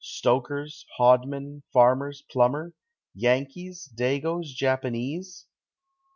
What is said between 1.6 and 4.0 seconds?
farmers, plumbers, Yankees,